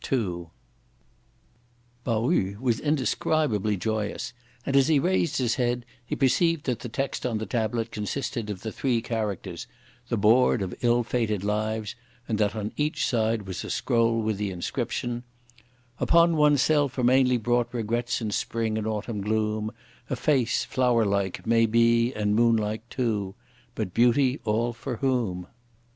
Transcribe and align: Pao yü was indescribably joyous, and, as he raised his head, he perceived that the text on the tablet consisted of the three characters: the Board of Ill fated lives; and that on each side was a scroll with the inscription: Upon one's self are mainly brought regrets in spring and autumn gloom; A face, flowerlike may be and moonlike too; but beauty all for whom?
Pao 0.01 0.49
yü 2.31 2.57
was 2.59 2.79
indescribably 2.79 3.77
joyous, 3.77 4.33
and, 4.65 4.75
as 4.75 4.87
he 4.87 4.97
raised 4.97 5.37
his 5.37 5.53
head, 5.53 5.85
he 6.03 6.15
perceived 6.15 6.63
that 6.65 6.79
the 6.79 6.89
text 6.89 7.23
on 7.23 7.37
the 7.37 7.45
tablet 7.45 7.91
consisted 7.91 8.49
of 8.49 8.61
the 8.63 8.71
three 8.71 8.99
characters: 9.03 9.67
the 10.09 10.17
Board 10.17 10.63
of 10.63 10.73
Ill 10.81 11.03
fated 11.03 11.43
lives; 11.43 11.93
and 12.27 12.39
that 12.39 12.55
on 12.55 12.71
each 12.77 13.05
side 13.05 13.43
was 13.43 13.63
a 13.63 13.69
scroll 13.69 14.19
with 14.23 14.37
the 14.39 14.49
inscription: 14.49 15.21
Upon 15.99 16.35
one's 16.35 16.63
self 16.63 16.97
are 16.97 17.03
mainly 17.03 17.37
brought 17.37 17.71
regrets 17.71 18.21
in 18.21 18.31
spring 18.31 18.79
and 18.79 18.87
autumn 18.87 19.21
gloom; 19.21 19.71
A 20.09 20.15
face, 20.15 20.63
flowerlike 20.65 21.45
may 21.45 21.67
be 21.67 22.11
and 22.15 22.33
moonlike 22.33 22.89
too; 22.89 23.35
but 23.75 23.93
beauty 23.93 24.39
all 24.45 24.73
for 24.73 24.95
whom? 24.95 25.45